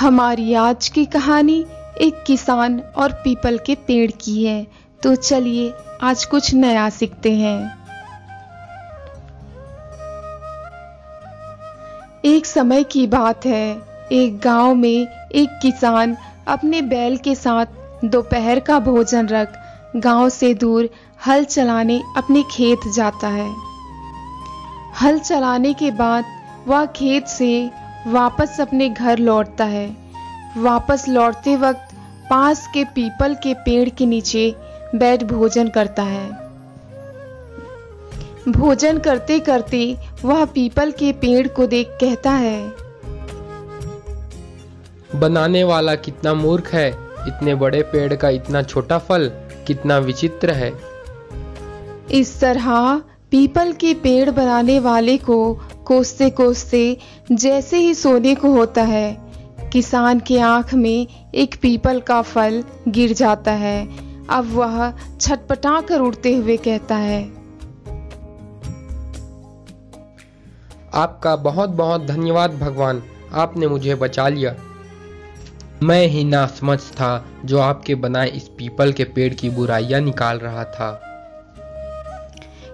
[0.00, 1.66] हमारी आज की कहानी
[2.00, 4.66] एक किसान और पीपल के पेड़ की है।
[5.02, 5.72] तो चलिए
[6.02, 7.60] आज कुछ नया सीखते हैं।
[12.24, 16.16] एक समय की बात है। एक गाँव में एक किसान
[16.48, 19.58] अपने बैल के साथ दोपहर का भोजन रख
[19.96, 20.90] गाँव से दूर
[21.26, 23.50] हल चलाने अपने खेत जाता है।
[25.02, 26.24] हल चलाने के बाद
[26.66, 29.96] वह खेत से वापस अपने घर लौटता है।
[30.56, 31.94] वापस लौटते वक्त
[32.30, 34.54] पास के पीपल के पेड़ के नीचे
[34.94, 36.28] बैठ भोजन करता है।
[38.48, 39.80] भोजन करते करते
[40.24, 42.74] वह पीपल के पेड़ को देख कहता है
[45.14, 46.88] बनाने वाला कितना मूर्ख है
[47.28, 49.30] इतने बड़े पेड़ का इतना छोटा फल
[49.66, 50.72] कितना विचित्र है।
[52.10, 55.38] इस तरह पीपल के पेड़ बनाने वाले को
[55.86, 56.96] कोसते कोसते
[57.32, 59.16] जैसे ही सोने को होता है,
[59.72, 63.86] किसान के आँख में एक पीपल का फल गिर जाता है।
[64.28, 67.22] अब वह छटपटा कर उड़ते हुए कहता है,
[70.94, 74.54] आपका बहुत बहुत धन्यवाद भगवान, आपने मुझे बचा लिया।
[75.82, 80.38] मैं ही ना समझ था जो आपके बनाए इस पीपल के पेड़ की बुराइयाँ निकाल
[80.38, 80.88] रहा था।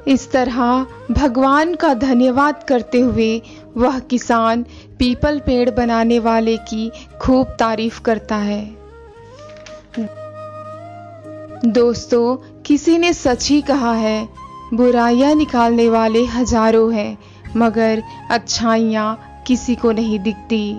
[0.09, 3.43] इस तरह भगवान का धन्यवाद करते हुए
[3.77, 4.63] वह किसान
[4.99, 8.65] पीपल पेड़ बनाने वाले की खूब तारीफ़ करता है।
[11.67, 14.29] दोस्तों, किसी ने सच ही कहा है,
[14.75, 17.19] बुराइयाँ निकालने वाले हज़ारों हैं,
[17.57, 20.77] मगर अच्छाइयाँ किसी को नहीं दिखती।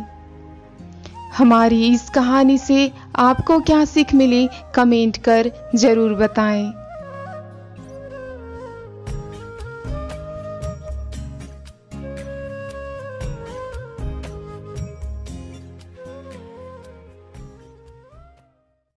[1.38, 6.82] हमारी इस कहानी से आपको क्या सीख मिली, कमेंट कर ज़रूर बताएँ।